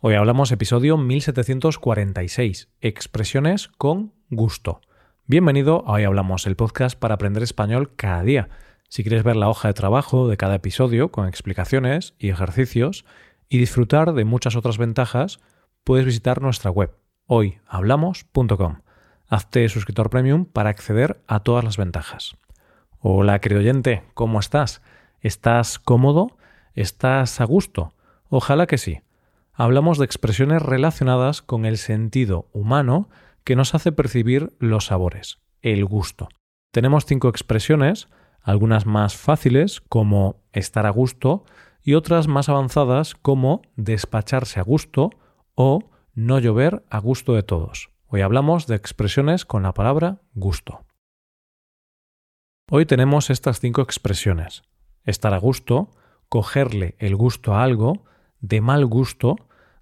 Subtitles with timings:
[0.00, 4.80] Hoy hablamos episodio 1746, expresiones con gusto.
[5.26, 8.48] Bienvenido a Hoy Hablamos, el podcast para aprender español cada día.
[8.88, 13.04] Si quieres ver la hoja de trabajo de cada episodio con explicaciones y ejercicios
[13.48, 15.40] y disfrutar de muchas otras ventajas,
[15.82, 16.94] puedes visitar nuestra web
[17.26, 18.82] hoyhablamos.com.
[19.26, 22.36] Hazte suscriptor premium para acceder a todas las ventajas.
[23.00, 24.80] Hola, querido oyente, ¿cómo estás?
[25.22, 26.38] ¿Estás cómodo?
[26.74, 27.94] ¿Estás a gusto?
[28.28, 29.00] Ojalá que sí
[29.58, 33.10] hablamos de expresiones relacionadas con el sentido humano
[33.42, 36.28] que nos hace percibir los sabores, el gusto.
[36.72, 38.08] Tenemos cinco expresiones,
[38.40, 41.44] algunas más fáciles como estar a gusto
[41.82, 45.10] y otras más avanzadas como despacharse a gusto
[45.56, 47.90] o no llover a gusto de todos.
[48.06, 50.84] Hoy hablamos de expresiones con la palabra gusto.
[52.70, 54.62] Hoy tenemos estas cinco expresiones.
[55.02, 55.90] Estar a gusto,
[56.28, 58.04] cogerle el gusto a algo,
[58.40, 59.36] de mal gusto,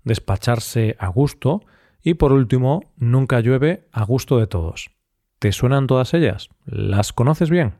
[0.06, 1.62] despacharse a gusto
[2.00, 4.90] y por último, nunca llueve a gusto de todos.
[5.40, 6.48] ¿Te suenan todas ellas?
[6.64, 7.74] ¿Las conoces bien?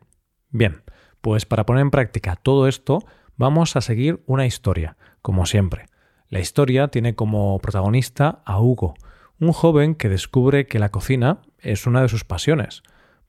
[0.50, 0.82] Bien,
[1.20, 2.98] pues para poner en práctica todo esto,
[3.36, 5.86] vamos a seguir una historia, como siempre.
[6.28, 8.94] La historia tiene como protagonista a Hugo,
[9.38, 12.82] un joven que descubre que la cocina es una de sus pasiones.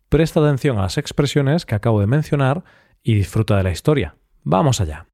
[0.09, 2.63] Presta atención a las expresiones que acabo de mencionar
[3.03, 4.15] y disfruta de la historia.
[4.41, 5.05] Vamos allá.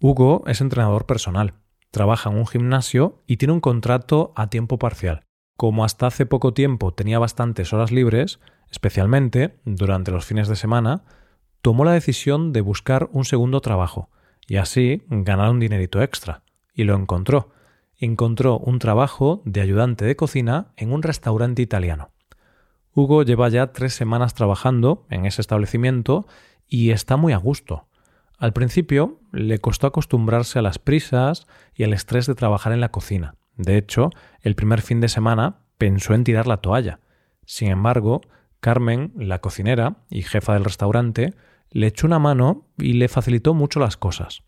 [0.00, 1.54] Hugo es entrenador personal
[1.90, 5.24] trabaja en un gimnasio y tiene un contrato a tiempo parcial.
[5.56, 8.38] Como hasta hace poco tiempo tenía bastantes horas libres,
[8.70, 11.04] especialmente durante los fines de semana,
[11.62, 14.10] tomó la decisión de buscar un segundo trabajo
[14.46, 16.42] y así ganar un dinerito extra.
[16.72, 17.50] Y lo encontró.
[17.98, 22.10] Encontró un trabajo de ayudante de cocina en un restaurante italiano.
[22.94, 26.26] Hugo lleva ya tres semanas trabajando en ese establecimiento
[26.68, 27.88] y está muy a gusto.
[28.38, 32.90] Al principio le costó acostumbrarse a las prisas y al estrés de trabajar en la
[32.90, 33.34] cocina.
[33.56, 34.10] De hecho,
[34.42, 37.00] el primer fin de semana pensó en tirar la toalla.
[37.44, 38.20] Sin embargo,
[38.60, 41.34] Carmen, la cocinera y jefa del restaurante,
[41.70, 44.44] le echó una mano y le facilitó mucho las cosas.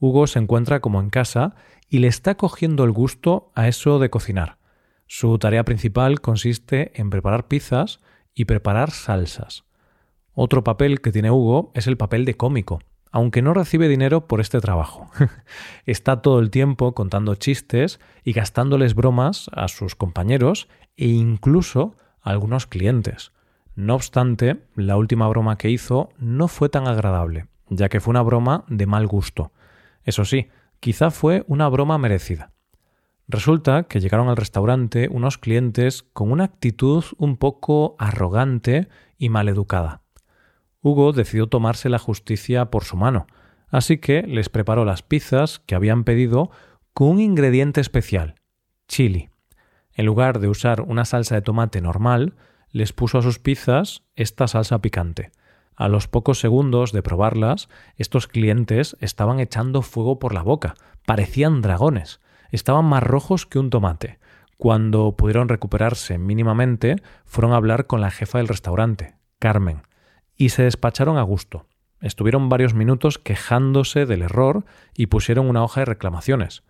[0.00, 1.54] Hugo se encuentra como en casa
[1.88, 4.58] y le está cogiendo el gusto a eso de cocinar.
[5.06, 8.00] Su tarea principal consiste en preparar pizzas
[8.34, 9.64] y preparar salsas.
[10.32, 12.80] Otro papel que tiene Hugo es el papel de cómico
[13.10, 15.10] aunque no recibe dinero por este trabajo.
[15.86, 22.30] Está todo el tiempo contando chistes y gastándoles bromas a sus compañeros e incluso a
[22.30, 23.32] algunos clientes.
[23.74, 28.22] No obstante, la última broma que hizo no fue tan agradable, ya que fue una
[28.22, 29.52] broma de mal gusto.
[30.04, 30.48] Eso sí,
[30.80, 32.52] quizá fue una broma merecida.
[33.28, 38.88] Resulta que llegaron al restaurante unos clientes con una actitud un poco arrogante
[39.18, 40.02] y maleducada.
[40.82, 43.26] Hugo decidió tomarse la justicia por su mano,
[43.68, 46.50] así que les preparó las pizzas que habían pedido
[46.94, 48.34] con un ingrediente especial,
[48.88, 49.30] chili.
[49.92, 52.34] En lugar de usar una salsa de tomate normal,
[52.70, 55.32] les puso a sus pizzas esta salsa picante.
[55.76, 60.74] A los pocos segundos de probarlas, estos clientes estaban echando fuego por la boca,
[61.06, 62.20] parecían dragones,
[62.50, 64.18] estaban más rojos que un tomate.
[64.56, 69.82] Cuando pudieron recuperarse mínimamente, fueron a hablar con la jefa del restaurante, Carmen,
[70.40, 71.66] y se despacharon a gusto.
[72.00, 74.64] Estuvieron varios minutos quejándose del error
[74.96, 76.62] y pusieron una hoja de reclamaciones.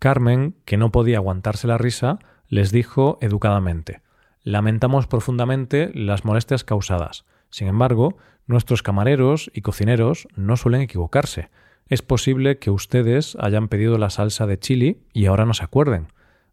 [0.00, 2.18] Carmen, que no podía aguantarse la risa,
[2.48, 4.02] les dijo educadamente
[4.42, 7.24] Lamentamos profundamente las molestias causadas.
[7.48, 8.16] Sin embargo,
[8.48, 11.48] nuestros camareros y cocineros no suelen equivocarse.
[11.86, 16.08] Es posible que ustedes hayan pedido la salsa de chili y ahora no se acuerden.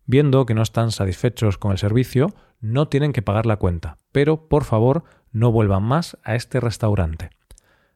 [0.06, 4.47] Viendo que no están satisfechos con el servicio, no tienen que pagar la cuenta, pero
[4.47, 7.30] por favor no vuelvan más a este restaurante.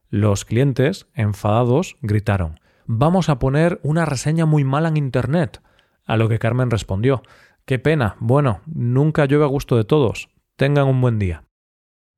[0.10, 5.62] Los clientes, enfadados, gritaron Vamos a poner una reseña muy mala en Internet.
[6.06, 7.24] A lo que Carmen respondió
[7.66, 10.30] Qué pena, bueno, nunca llueve a gusto de todos.
[10.58, 11.46] Tengan un buen día.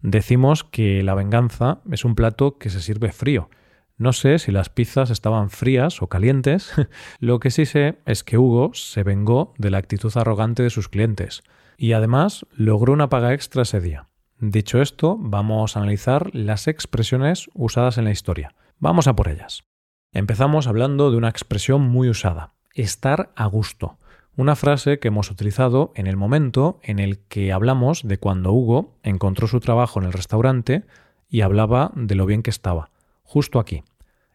[0.02, 3.50] Decimos que la venganza es un plato que se sirve frío.
[3.98, 6.74] No sé si las pizzas estaban frías o calientes.
[7.20, 10.90] Lo que sí sé es que Hugo se vengó de la actitud arrogante de sus
[10.90, 11.44] clientes
[11.78, 14.08] y además logró una paga extra ese día.
[14.40, 18.54] Dicho esto, vamos a analizar las expresiones usadas en la historia.
[18.80, 19.64] Vamos a por ellas.
[20.12, 23.98] Empezamos hablando de una expresión muy usada, estar a gusto,
[24.38, 28.98] una frase que hemos utilizado en el momento en el que hablamos de cuando Hugo
[29.04, 30.84] encontró su trabajo en el restaurante
[31.30, 32.92] y hablaba de lo bien que estaba,
[33.24, 33.84] justo aquí.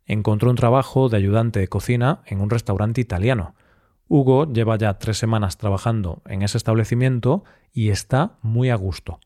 [0.06, 3.54] Encontró un trabajo de ayudante de cocina en un restaurante italiano.
[4.12, 9.21] Hugo lleva ya tres semanas trabajando en ese establecimiento y está muy a gusto.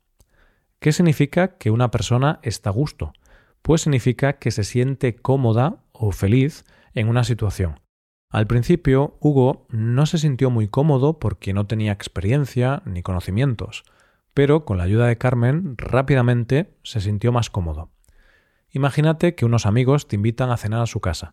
[0.78, 3.14] ¿Qué significa que una persona está a gusto?
[3.62, 7.80] Pues significa que se siente cómoda o feliz en una situación.
[8.28, 13.84] Al principio, Hugo no se sintió muy cómodo porque no tenía experiencia ni conocimientos,
[14.34, 17.88] pero con la ayuda de Carmen rápidamente se sintió más cómodo.
[18.70, 21.32] Imagínate que unos amigos te invitan a cenar a su casa.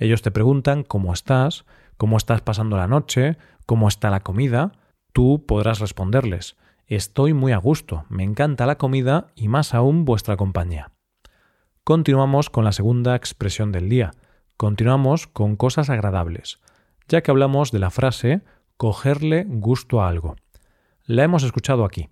[0.00, 1.64] Ellos te preguntan cómo estás,
[1.96, 3.36] cómo estás pasando la noche,
[3.66, 4.72] cómo está la comida.
[5.12, 6.56] Tú podrás responderles
[6.90, 10.90] Estoy muy a gusto, me encanta la comida y más aún vuestra compañía.
[11.84, 14.10] Continuamos con la segunda expresión del día.
[14.56, 16.58] Continuamos con cosas agradables,
[17.06, 18.42] ya que hablamos de la frase
[18.76, 20.34] cogerle gusto a algo.
[21.04, 22.08] La hemos escuchado aquí.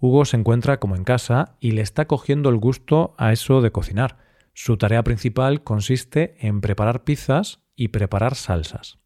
[0.00, 3.72] Hugo se encuentra como en casa y le está cogiendo el gusto a eso de
[3.72, 4.16] cocinar.
[4.60, 8.98] Su tarea principal consiste en preparar pizzas y preparar salsas.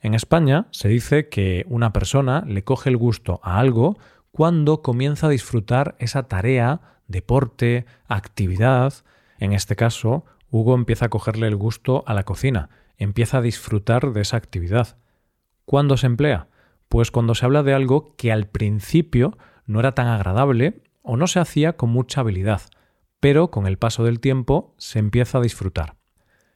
[0.00, 3.98] En España se dice que una persona le coge el gusto a algo
[4.30, 8.94] cuando comienza a disfrutar esa tarea, deporte, actividad.
[9.40, 14.12] En este caso, Hugo empieza a cogerle el gusto a la cocina, empieza a disfrutar
[14.12, 14.96] de esa actividad.
[15.64, 16.46] ¿Cuándo se emplea?
[16.88, 19.36] Pues cuando se habla de algo que al principio
[19.66, 22.62] no era tan agradable o no se hacía con mucha habilidad,
[23.22, 25.94] pero con el paso del tiempo se empieza a disfrutar.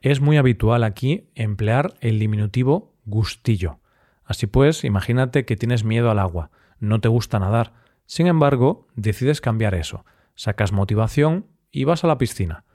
[0.01, 3.79] Es muy habitual aquí emplear el diminutivo gustillo.
[4.25, 7.71] Así pues, imagínate que tienes miedo al agua, no te gusta nadar,
[8.05, 10.03] sin embargo, decides cambiar eso,
[10.35, 12.65] sacas motivación y vas a la piscina.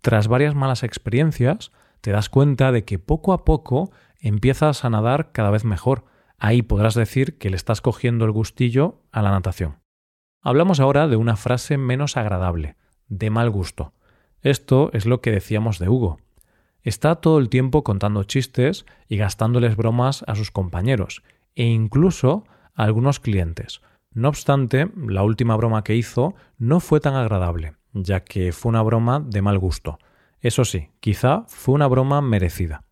[0.00, 5.30] Tras varias malas experiencias, te das cuenta de que poco a poco empiezas a nadar
[5.32, 6.06] cada vez mejor.
[6.38, 9.76] Ahí podrás decir que le estás cogiendo el gustillo a la natación.
[10.40, 12.76] Hablamos ahora de una frase menos agradable,
[13.12, 13.92] de mal gusto.
[14.40, 16.18] Esto es lo que decíamos de Hugo.
[16.82, 21.22] Está todo el tiempo contando chistes y gastándoles bromas a sus compañeros
[21.54, 22.44] e incluso
[22.74, 23.82] a algunos clientes.
[24.14, 28.82] No obstante, la última broma que hizo no fue tan agradable, ya que fue una
[28.82, 29.98] broma de mal gusto.
[30.40, 32.84] Eso sí, quizá fue una broma merecida.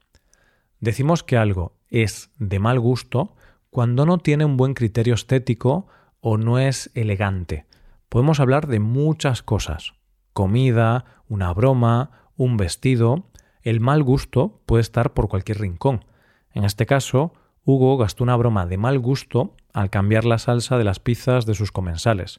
[0.81, 3.35] Decimos que algo es de mal gusto
[3.71, 5.89] cuando no tiene un buen criterio estético
[6.21, 7.67] o no es elegante.
[8.09, 9.95] Podemos hablar de muchas cosas.
[10.41, 13.27] Comida, una broma, un vestido.
[13.61, 16.07] El mal gusto puede estar por cualquier rincón.
[16.55, 17.35] En este caso,
[17.67, 21.55] Hugo gastó una broma de mal gusto al cambiar la salsa de las pizzas de
[21.55, 22.39] sus comensales.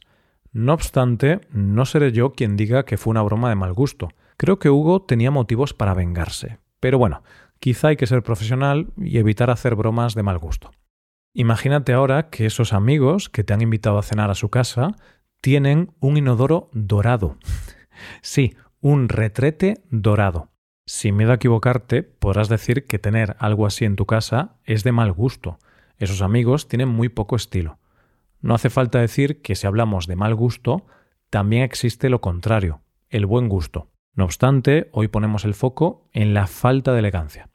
[0.50, 4.08] No obstante, no seré yo quien diga que fue una broma de mal gusto.
[4.36, 6.58] Creo que Hugo tenía motivos para vengarse.
[6.80, 7.22] Pero bueno,
[7.60, 10.72] quizá hay que ser profesional y evitar hacer bromas de mal gusto.
[11.34, 14.96] Imagínate ahora que esos amigos que te han invitado a cenar a su casa
[15.40, 17.36] tienen un inodoro dorado.
[18.20, 20.50] Sí, un retrete dorado.
[20.84, 24.92] Sin miedo a equivocarte, podrás decir que tener algo así en tu casa es de
[24.92, 25.58] mal gusto.
[25.98, 27.78] Esos amigos tienen muy poco estilo.
[28.40, 30.86] No hace falta decir que si hablamos de mal gusto,
[31.30, 33.90] también existe lo contrario, el buen gusto.
[34.14, 37.48] No obstante, hoy ponemos el foco en la falta de elegancia.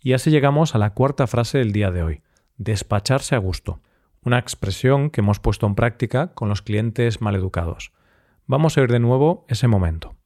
[0.00, 2.22] Y así llegamos a la cuarta frase del día de hoy
[2.58, 3.80] despacharse a gusto,
[4.22, 7.92] una expresión que hemos puesto en práctica con los clientes maleducados.
[8.50, 10.16] Vamos a ver de nuevo ese momento.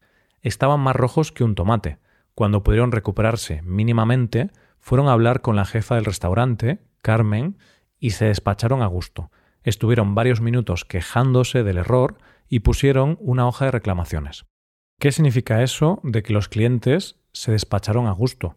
[0.42, 1.98] Estaban más rojos que un tomate.
[2.36, 7.58] Cuando pudieron recuperarse mínimamente, fueron a hablar con la jefa del restaurante, Carmen,
[7.98, 9.32] y se despacharon a gusto.
[9.64, 12.16] Estuvieron varios minutos quejándose del error
[12.48, 14.44] y pusieron una hoja de reclamaciones.
[15.00, 18.54] ¿Qué significa eso de que los clientes se despacharon a gusto?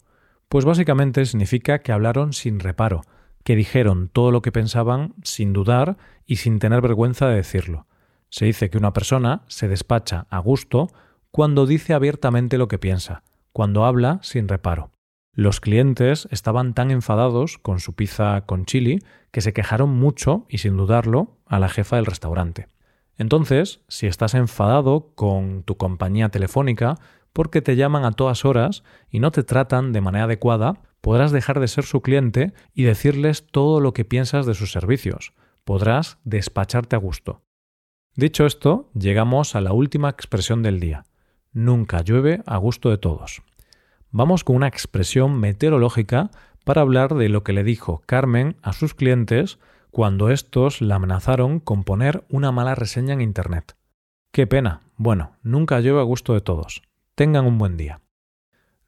[0.48, 3.02] Pues básicamente significa que hablaron sin reparo,
[3.44, 7.88] que dijeron todo lo que pensaban sin dudar y sin tener vergüenza de decirlo.
[8.36, 10.90] Se dice que una persona se despacha a gusto
[11.32, 13.24] cuando dice abiertamente lo que piensa,
[13.54, 14.92] cuando habla sin reparo.
[15.32, 19.00] Los clientes estaban tan enfadados con su pizza con chili
[19.32, 22.68] que se quejaron mucho y sin dudarlo a la jefa del restaurante.
[23.18, 26.96] Entonces, si estás enfadado con tu compañía telefónica
[27.32, 31.62] porque te llaman a todas horas y no te tratan de manera adecuada, podrás dejar
[31.62, 35.32] de ser su cliente y decirles todo lo que piensas de sus servicios.
[35.64, 37.45] Podrás despacharte a gusto.
[38.16, 41.06] Dicho esto, llegamos a la última expresión del día.
[41.52, 43.42] Nunca llueve a gusto de todos.
[44.12, 46.32] Vamos con una expresión meteorológica
[46.64, 49.60] para hablar de lo que le dijo Carmen a sus clientes
[49.92, 53.76] cuando estos la amenazaron con poner una mala reseña en Internet.
[54.32, 54.82] Qué pena.
[54.98, 56.82] Bueno, nunca llueve a gusto de todos.
[57.16, 58.02] Tengan un buen día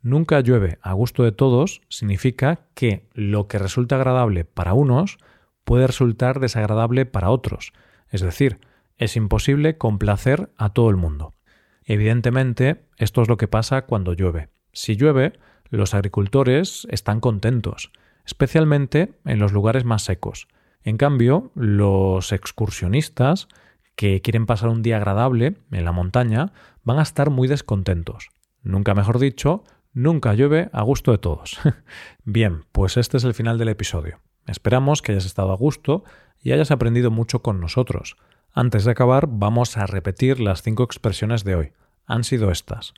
[0.07, 5.17] nunca llueve a gusto de todos significa que lo que resulta agradable para unos
[5.63, 7.73] puede resultar desagradable para otros.
[8.09, 8.59] Es decir,
[8.97, 11.35] es imposible complacer a todo el mundo.
[11.83, 14.49] Evidentemente, esto es lo que pasa cuando llueve.
[14.73, 15.33] Si llueve,
[15.69, 17.91] los agricultores están contentos,
[18.25, 20.47] especialmente en los lugares más secos.
[20.83, 23.47] En cambio, los excursionistas
[23.95, 28.29] que quieren pasar un día agradable en la montaña van a estar muy descontentos.
[28.63, 29.63] Nunca mejor dicho,
[29.97, 31.57] Nunca llueve a gusto de todos.
[32.23, 34.19] Bien, pues este es el final del episodio.
[34.45, 36.03] Esperamos que hayas estado a gusto
[36.39, 38.15] y hayas aprendido mucho con nosotros.
[38.59, 41.73] Antes de acabar, vamos a repetir las cinco expresiones de hoy.
[42.07, 42.95] Han sido estas.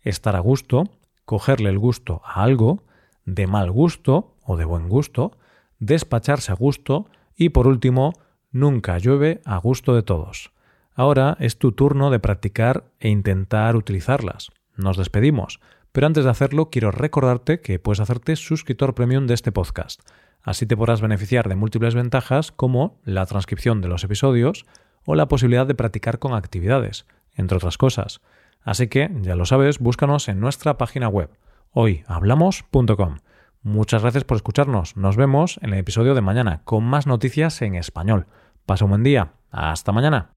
[0.00, 0.84] Estar a gusto,
[1.26, 2.82] cogerle el gusto a algo,
[3.26, 5.36] de mal gusto o de buen gusto,
[5.78, 8.14] despacharse a gusto y por último,
[8.52, 10.50] nunca llueve a gusto de todos.
[10.94, 14.50] Ahora es tu turno de practicar e intentar utilizarlas.
[14.76, 15.60] Nos despedimos.
[15.92, 20.00] Pero antes de hacerlo, quiero recordarte que puedes hacerte suscriptor premium de este podcast.
[20.42, 24.64] Así te podrás beneficiar de múltiples ventajas como la transcripción de los episodios
[25.04, 28.20] o la posibilidad de practicar con actividades, entre otras cosas.
[28.62, 31.30] Así que, ya lo sabes, búscanos en nuestra página web,
[31.72, 33.16] hoyhablamos.com.
[33.62, 34.96] Muchas gracias por escucharnos.
[34.96, 38.26] Nos vemos en el episodio de mañana con más noticias en español.
[38.66, 39.34] Pasa un buen día.
[39.50, 40.32] Hasta mañana.